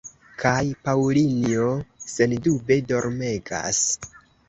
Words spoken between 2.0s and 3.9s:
sendube, dormegas.